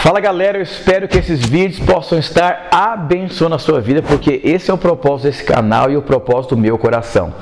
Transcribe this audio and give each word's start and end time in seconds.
Fala 0.00 0.20
galera, 0.20 0.58
eu 0.58 0.62
espero 0.62 1.08
que 1.08 1.18
esses 1.18 1.44
vídeos 1.44 1.80
possam 1.80 2.20
estar 2.20 2.68
abençoando 2.70 3.56
a 3.56 3.58
sua 3.58 3.80
vida, 3.80 4.00
porque 4.00 4.40
esse 4.44 4.70
é 4.70 4.74
o 4.74 4.78
propósito 4.78 5.26
desse 5.26 5.42
canal 5.42 5.90
e 5.90 5.96
o 5.96 6.02
propósito 6.02 6.54
do 6.54 6.60
meu 6.60 6.78
coração. 6.78 7.34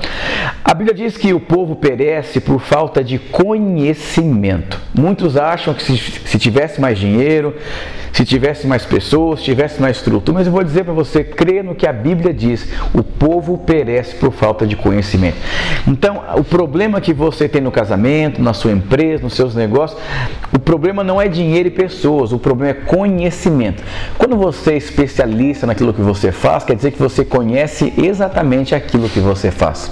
A 0.65 0.73
Bíblia 0.73 0.95
diz 0.95 1.15
que 1.15 1.35
o 1.35 1.39
povo 1.39 1.75
perece 1.75 2.41
por 2.41 2.59
falta 2.59 3.03
de 3.03 3.19
conhecimento. 3.19 4.81
Muitos 4.91 5.37
acham 5.37 5.71
que 5.71 5.83
se, 5.83 5.97
se 5.97 6.39
tivesse 6.39 6.81
mais 6.81 6.97
dinheiro, 6.97 7.55
se 8.17 8.25
tivesse 8.25 8.65
mais 8.65 8.83
pessoas, 8.83 9.41
se 9.41 9.45
tivesse 9.45 9.79
mais 9.79 9.97
estrutura, 9.97 10.39
mas 10.39 10.47
eu 10.47 10.51
vou 10.51 10.63
dizer 10.63 10.83
para 10.83 10.91
você, 10.91 11.23
crê 11.23 11.61
no 11.61 11.75
que 11.75 11.85
a 11.85 11.93
Bíblia 11.93 12.33
diz, 12.33 12.67
o 12.91 13.03
povo 13.03 13.59
perece 13.59 14.15
por 14.15 14.31
falta 14.31 14.65
de 14.65 14.75
conhecimento. 14.75 15.37
Então, 15.87 16.23
o 16.35 16.43
problema 16.43 16.99
que 16.99 17.13
você 17.13 17.47
tem 17.47 17.61
no 17.61 17.71
casamento, 17.71 18.41
na 18.41 18.53
sua 18.53 18.71
empresa, 18.71 19.21
nos 19.21 19.35
seus 19.35 19.53
negócios, 19.53 20.01
o 20.51 20.57
problema 20.57 21.03
não 21.03 21.21
é 21.21 21.27
dinheiro 21.27 21.67
e 21.67 21.71
pessoas, 21.71 22.33
o 22.33 22.39
problema 22.39 22.71
é 22.71 22.73
conhecimento. 22.73 23.83
Quando 24.17 24.35
você 24.35 24.71
é 24.71 24.77
especialista 24.77 25.67
naquilo 25.67 25.93
que 25.93 26.01
você 26.01 26.31
faz, 26.31 26.63
quer 26.63 26.75
dizer 26.75 26.93
que 26.93 26.99
você 26.99 27.23
conhece 27.23 27.93
exatamente 27.99 28.73
aquilo 28.73 29.07
que 29.07 29.19
você 29.19 29.51
faz. 29.51 29.91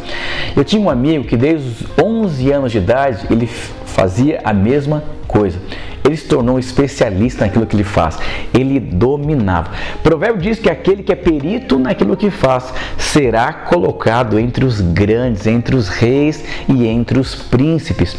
Eu 0.55 0.63
tinha 0.63 0.81
um 0.81 0.89
amigo 0.89 1.25
que 1.25 1.37
desde 1.37 1.67
os 1.67 2.03
11 2.03 2.51
anos 2.51 2.71
de 2.71 2.79
idade, 2.79 3.27
ele 3.29 3.45
fazia 3.45 4.41
a 4.43 4.51
mesma 4.51 5.03
coisa. 5.27 5.59
Ele 6.05 6.15
se 6.15 6.27
tornou 6.27 6.55
um 6.55 6.59
especialista 6.59 7.45
naquilo 7.45 7.65
que 7.65 7.75
ele 7.75 7.83
faz. 7.83 8.17
Ele 8.53 8.79
dominava. 8.79 9.71
O 9.95 9.99
provérbio 9.99 10.41
diz 10.41 10.59
que 10.59 10.69
aquele 10.69 11.03
que 11.03 11.11
é 11.11 11.15
perito 11.15 11.79
naquilo 11.79 12.15
que 12.15 12.29
faz 12.29 12.73
será 12.97 13.51
colocado 13.51 14.39
entre 14.39 14.63
os 14.63 14.79
grandes, 14.79 15.47
entre 15.47 15.75
os 15.75 15.89
reis 15.89 16.43
e 16.69 16.85
entre 16.85 17.19
os 17.19 17.33
príncipes. 17.33 18.15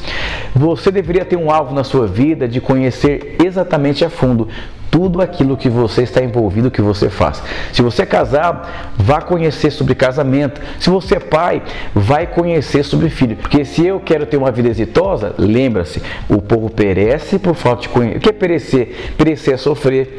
Você 0.55 0.91
deveria 0.91 1.25
ter 1.25 1.37
um 1.37 1.51
alvo 1.51 1.75
na 1.75 1.85
sua 1.85 2.07
vida 2.07 2.49
de 2.49 2.61
conhecer 2.61 3.37
exatamente 3.43 4.05
a 4.05 4.11
fundo 4.11 4.49
tudo 4.97 5.21
aquilo 5.21 5.59
que 5.59 5.69
você 5.69 6.05
está 6.05 6.25
envolvido, 6.25 6.71
que 6.71 6.81
você 6.81 7.11
faz. 7.11 7.43
Se 7.71 7.83
você 7.83 8.01
é 8.01 8.07
casado, 8.07 8.67
vá 8.97 9.21
conhecer 9.21 9.71
sobre 9.71 9.95
casamento. 9.95 10.59
Se 10.81 10.89
você 10.89 11.17
é 11.17 11.21
pai, 11.21 11.63
vai 11.95 12.27
conhecer 12.27 12.83
sobre 12.83 13.11
filho. 13.11 13.37
Porque 13.37 13.63
se 13.63 13.85
eu 13.85 14.01
quero 14.01 14.25
ter 14.25 14.39
uma 14.39 14.51
vida 14.51 14.71
exitosa, 14.71 15.35
lembra-se, 15.37 16.03
o 16.31 16.41
povo 16.41 16.71
perece 16.71 17.39
por 17.39 17.55
falta 17.55 17.83
de 17.83 17.91
conhecimento. 17.91 18.21
O 18.21 18.23
que 18.23 18.31
é 18.31 18.33
perecer? 18.33 19.13
Perecer 19.19 19.53
é 19.53 19.57
sofrer. 19.59 20.17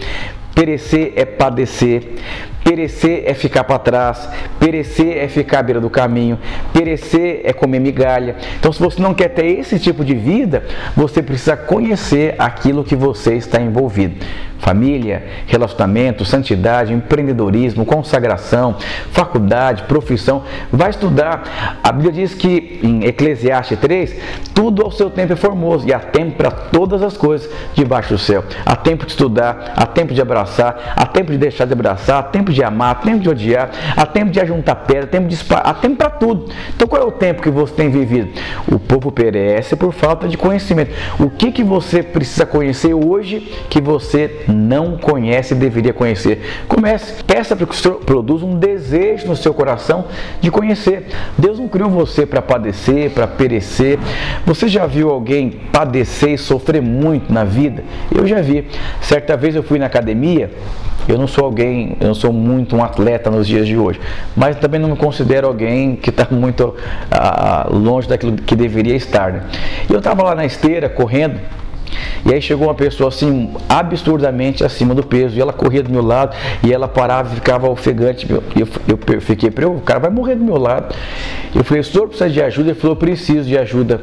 Perecer 0.53 1.13
é 1.15 1.25
padecer, 1.25 2.15
perecer 2.63 3.23
é 3.25 3.33
ficar 3.33 3.63
para 3.63 3.79
trás, 3.79 4.29
perecer 4.59 5.17
é 5.17 5.27
ficar 5.27 5.59
à 5.59 5.63
beira 5.63 5.79
do 5.79 5.89
caminho, 5.89 6.37
perecer 6.73 7.41
é 7.43 7.53
comer 7.53 7.79
migalha. 7.79 8.35
Então, 8.59 8.71
se 8.71 8.79
você 8.79 9.01
não 9.01 9.13
quer 9.13 9.29
ter 9.29 9.45
esse 9.45 9.79
tipo 9.79 10.03
de 10.03 10.13
vida, 10.13 10.65
você 10.95 11.21
precisa 11.23 11.55
conhecer 11.55 12.35
aquilo 12.37 12.83
que 12.83 12.95
você 12.95 13.35
está 13.35 13.61
envolvido 13.61 14.25
família, 14.59 15.23
relacionamento, 15.45 16.25
santidade, 16.25 16.93
empreendedorismo, 16.93 17.85
consagração, 17.85 18.75
faculdade, 19.11 19.83
profissão. 19.83 20.43
Vai 20.71 20.89
estudar. 20.89 21.79
A 21.83 21.91
Bíblia 21.91 22.11
diz 22.11 22.33
que 22.33 22.79
em 22.83 23.05
Eclesiastes 23.05 23.79
3, 23.79 24.15
tudo 24.53 24.83
ao 24.83 24.91
seu 24.91 25.09
tempo 25.09 25.33
é 25.33 25.35
formoso 25.35 25.87
e 25.87 25.93
há 25.93 25.99
tempo 25.99 26.35
para 26.35 26.51
todas 26.51 27.01
as 27.01 27.15
coisas 27.15 27.49
debaixo 27.73 28.13
do 28.13 28.17
céu. 28.17 28.43
Há 28.65 28.75
tempo 28.75 29.05
de 29.05 29.11
estudar, 29.11 29.73
há 29.75 29.85
tempo 29.85 30.13
de 30.13 30.21
abraçar, 30.21 30.93
há 30.95 31.05
tempo 31.05 31.31
de 31.31 31.37
deixar 31.37 31.65
de 31.65 31.73
abraçar, 31.73 32.19
há 32.19 32.23
tempo 32.23 32.46
de 32.51 32.63
amar, 32.63 32.91
há 32.91 32.95
tempo 32.95 33.19
de 33.19 33.29
odiar, 33.29 33.69
há 33.95 34.05
tempo 34.05 34.31
de 34.31 34.39
ajuntar 34.39 34.75
pedra, 34.75 35.03
há 35.03 35.07
tempo 35.07 35.27
de 35.27 35.37
há 35.49 35.73
tempo 35.73 35.95
para 35.95 36.09
tudo. 36.09 36.51
Então 36.75 36.87
qual 36.87 37.01
é 37.01 37.05
o 37.05 37.11
tempo 37.11 37.41
que 37.41 37.49
você 37.49 37.73
tem 37.73 37.89
vivido? 37.89 38.29
O 38.71 38.79
povo 38.79 39.11
perece 39.11 39.75
por 39.75 39.93
falta 39.93 40.27
de 40.27 40.37
conhecimento. 40.37 40.91
O 41.19 41.29
que 41.29 41.51
que 41.51 41.63
você 41.63 42.03
precisa 42.03 42.45
conhecer 42.45 42.93
hoje 42.93 43.51
que 43.69 43.81
você 43.81 44.43
não 44.47 44.97
conhece 44.97 45.53
e 45.53 45.57
deveria 45.57 45.93
conhecer. 45.93 46.41
Comece, 46.67 47.23
peça 47.23 47.55
para 47.55 47.65
que 47.65 47.73
o 47.73 47.75
Senhor 47.75 47.99
produza 47.99 48.45
um 48.45 48.57
desejo 48.57 49.27
no 49.27 49.35
seu 49.35 49.53
coração 49.53 50.05
de 50.41 50.49
conhecer. 50.51 51.07
Deus 51.37 51.59
não 51.59 51.67
criou 51.67 51.89
você 51.89 52.25
para 52.25 52.41
padecer, 52.41 53.11
para 53.11 53.27
perecer. 53.27 53.99
Você 54.45 54.67
já 54.67 54.85
viu 54.85 55.09
alguém 55.09 55.49
padecer 55.71 56.31
e 56.31 56.37
sofrer 56.37 56.81
muito 56.81 57.31
na 57.31 57.43
vida? 57.43 57.83
Eu 58.13 58.25
já 58.25 58.41
vi. 58.41 58.67
Certa 59.01 59.35
vez 59.37 59.55
eu 59.55 59.63
fui 59.63 59.79
na 59.79 59.85
academia 59.85 60.51
eu 61.07 61.17
não 61.17 61.25
sou 61.27 61.45
alguém, 61.45 61.95
eu 62.01 62.07
não 62.07 62.13
sou 62.13 62.33
muito 62.37 62.75
um 62.75 62.83
atleta 62.83 63.29
nos 63.29 63.47
dias 63.47 63.67
de 63.67 63.77
hoje, 63.77 63.99
mas 64.35 64.55
também 64.57 64.79
não 64.79 64.89
me 64.89 64.95
considero 64.95 65.47
alguém 65.47 65.95
que 65.95 66.09
está 66.09 66.27
muito 66.31 66.75
ah, 67.11 67.67
longe 67.69 68.07
daquilo 68.07 68.33
que 68.33 68.55
deveria 68.55 68.95
estar. 68.95 69.31
Né? 69.31 69.43
E 69.89 69.93
eu 69.93 69.99
estava 69.99 70.23
lá 70.23 70.35
na 70.35 70.45
esteira 70.45 70.87
correndo 70.87 71.39
e 72.25 72.33
aí 72.33 72.41
chegou 72.41 72.67
uma 72.67 72.73
pessoa 72.73 73.09
assim, 73.09 73.53
absurdamente 73.69 74.63
acima 74.63 74.93
do 74.93 75.03
peso, 75.03 75.37
e 75.37 75.41
ela 75.41 75.53
corria 75.53 75.81
do 75.81 75.89
meu 75.89 76.03
lado, 76.03 76.35
e 76.63 76.73
ela 76.73 76.87
parava 76.87 77.31
e 77.31 77.35
ficava 77.35 77.69
ofegante. 77.69 78.27
E 78.55 78.61
eu, 78.61 78.67
eu 78.87 79.21
fiquei 79.21 79.49
o 79.65 79.81
cara 79.81 79.99
vai 79.99 80.09
morrer 80.09 80.35
do 80.35 80.43
meu 80.43 80.57
lado. 80.57 80.93
Eu 81.57 81.63
falei, 81.63 81.81
o 81.81 81.83
senhor 81.83 82.07
precisa 82.07 82.29
de 82.29 82.39
ajuda? 82.39 82.69
Ele 82.69 82.79
falou, 82.79 82.95
eu 82.95 82.99
preciso 82.99 83.49
de 83.49 83.57
ajuda. 83.57 84.01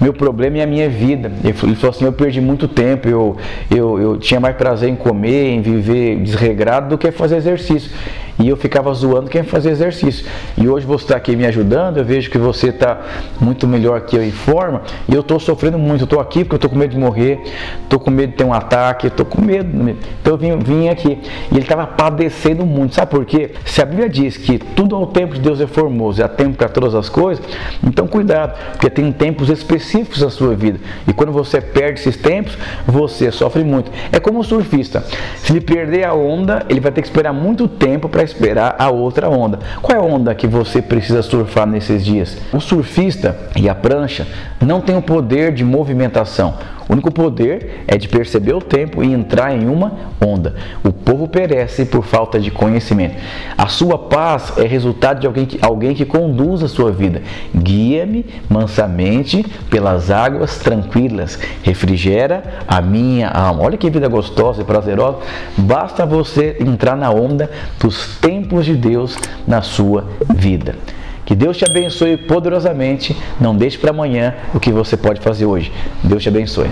Meu 0.00 0.12
problema 0.12 0.58
é 0.58 0.62
a 0.62 0.66
minha 0.66 0.88
vida. 0.88 1.30
Ele 1.44 1.52
falou 1.52 1.90
assim, 1.90 2.04
eu 2.04 2.12
perdi 2.12 2.40
muito 2.40 2.66
tempo, 2.66 3.08
eu, 3.08 3.36
eu, 3.70 4.00
eu 4.00 4.16
tinha 4.18 4.40
mais 4.40 4.56
prazer 4.56 4.88
em 4.88 4.96
comer, 4.96 5.50
em 5.50 5.62
viver 5.62 6.16
desregrado 6.16 6.88
do 6.88 6.98
que 6.98 7.12
fazer 7.12 7.36
exercício 7.36 7.92
e 8.38 8.48
eu 8.48 8.56
ficava 8.56 8.92
zoando 8.92 9.30
quem 9.30 9.42
fazia 9.42 9.70
exercício. 9.70 10.26
E 10.56 10.68
hoje 10.68 10.86
você 10.86 11.04
está 11.04 11.16
aqui 11.16 11.34
me 11.34 11.46
ajudando, 11.46 11.98
eu 11.98 12.04
vejo 12.04 12.30
que 12.30 12.38
você 12.38 12.68
está 12.68 13.00
muito 13.40 13.66
melhor 13.66 14.00
que 14.02 14.16
eu 14.16 14.22
em 14.22 14.30
forma, 14.30 14.82
e 15.08 15.14
eu 15.14 15.20
estou 15.20 15.40
sofrendo 15.40 15.78
muito. 15.78 16.02
Eu 16.02 16.04
estou 16.04 16.20
aqui 16.20 16.44
porque 16.44 16.54
eu 16.54 16.56
estou 16.56 16.70
com 16.70 16.76
medo 16.76 16.90
de 16.90 16.98
morrer, 16.98 17.40
estou 17.82 17.98
com 17.98 18.10
medo 18.10 18.30
de 18.30 18.36
ter 18.36 18.44
um 18.44 18.52
ataque, 18.52 19.06
estou 19.06 19.24
com 19.24 19.40
medo. 19.40 19.96
Então 20.20 20.34
eu 20.34 20.36
vim, 20.36 20.58
vim 20.58 20.88
aqui. 20.88 21.18
E 21.50 21.54
ele 21.54 21.60
estava 21.60 21.86
padecendo 21.86 22.66
muito. 22.66 22.94
Sabe 22.94 23.10
por 23.10 23.24
quê? 23.24 23.52
Se 23.64 23.80
a 23.80 23.86
Bíblia 23.86 24.08
diz 24.08 24.36
que 24.36 24.58
tudo 24.58 24.94
ao 24.94 25.06
tempo 25.06 25.34
de 25.34 25.40
Deus 25.40 25.60
é 25.60 25.66
formoso 25.66 26.20
e 26.20 26.22
há 26.22 26.28
tempo 26.28 26.56
para 26.56 26.68
todas 26.68 26.94
as 26.94 27.08
coisas, 27.08 27.44
então 27.82 28.06
cuidado, 28.06 28.58
porque 28.72 28.90
tem 28.90 29.10
tempos 29.12 29.48
específicos 29.48 30.20
na 30.22 30.30
sua 30.30 30.54
vida. 30.54 30.78
E 31.06 31.12
quando 31.12 31.32
você 31.32 31.60
perde 31.60 32.00
esses 32.00 32.16
tempos, 32.16 32.56
você 32.86 33.30
sofre 33.30 33.64
muito. 33.64 33.90
É 34.12 34.20
como 34.20 34.38
um 34.38 34.42
surfista. 34.42 35.04
Se 35.38 35.52
ele 35.52 35.60
perder 35.60 36.04
a 36.04 36.14
onda, 36.14 36.64
ele 36.68 36.80
vai 36.80 36.92
ter 36.92 37.00
que 37.00 37.08
esperar 37.08 37.32
muito 37.32 37.66
tempo 37.66 38.08
para 38.08 38.25
esperar 38.26 38.76
a 38.78 38.90
outra 38.90 39.30
onda. 39.30 39.58
Qual 39.80 39.96
é 39.96 40.00
a 40.00 40.04
onda 40.04 40.34
que 40.34 40.46
você 40.46 40.82
precisa 40.82 41.22
surfar 41.22 41.66
nesses 41.66 42.04
dias? 42.04 42.36
O 42.52 42.60
surfista 42.60 43.34
e 43.56 43.68
a 43.68 43.74
prancha 43.74 44.26
não 44.60 44.80
têm 44.80 44.96
o 44.96 45.02
poder 45.02 45.52
de 45.52 45.64
movimentação. 45.64 46.54
O 46.88 46.92
único 46.92 47.10
poder 47.10 47.84
é 47.88 47.96
de 47.96 48.08
perceber 48.08 48.54
o 48.54 48.60
tempo 48.60 49.02
e 49.02 49.12
entrar 49.12 49.54
em 49.54 49.66
uma 49.66 49.92
onda. 50.24 50.54
O 50.84 50.92
povo 50.92 51.26
perece 51.26 51.84
por 51.84 52.04
falta 52.04 52.38
de 52.38 52.50
conhecimento. 52.50 53.16
A 53.58 53.66
sua 53.66 53.98
paz 53.98 54.52
é 54.56 54.62
resultado 54.62 55.20
de 55.20 55.26
alguém 55.26 55.46
que, 55.46 55.58
alguém 55.60 55.94
que 55.94 56.04
conduz 56.04 56.62
a 56.62 56.68
sua 56.68 56.92
vida. 56.92 57.22
Guia-me 57.54 58.24
mansamente 58.48 59.44
pelas 59.68 60.10
águas 60.10 60.58
tranquilas. 60.58 61.38
Refrigera 61.62 62.42
a 62.68 62.80
minha 62.80 63.28
alma. 63.28 63.64
Olha 63.64 63.76
que 63.76 63.90
vida 63.90 64.08
gostosa 64.08 64.62
e 64.62 64.64
prazerosa. 64.64 65.18
Basta 65.58 66.06
você 66.06 66.56
entrar 66.60 66.96
na 66.96 67.10
onda 67.10 67.50
dos 67.80 68.16
tempos 68.18 68.64
de 68.64 68.76
Deus 68.76 69.18
na 69.46 69.60
sua 69.60 70.04
vida. 70.34 70.76
Que 71.26 71.34
Deus 71.34 71.56
te 71.56 71.64
abençoe 71.64 72.16
poderosamente. 72.16 73.14
Não 73.40 73.54
deixe 73.54 73.76
para 73.76 73.90
amanhã 73.90 74.34
o 74.54 74.60
que 74.60 74.72
você 74.72 74.96
pode 74.96 75.20
fazer 75.20 75.44
hoje. 75.44 75.72
Deus 76.02 76.22
te 76.22 76.28
abençoe. 76.28 76.70